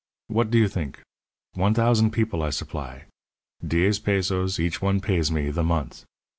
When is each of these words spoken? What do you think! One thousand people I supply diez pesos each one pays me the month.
What 0.29 0.49
do 0.49 0.57
you 0.57 0.67
think! 0.67 0.99
One 1.53 1.75
thousand 1.75 2.09
people 2.09 2.41
I 2.41 2.49
supply 2.49 3.03
diez 3.63 3.99
pesos 3.99 4.59
each 4.59 4.81
one 4.81 4.99
pays 4.99 5.31
me 5.31 5.51
the 5.51 5.61
month. 5.63 6.05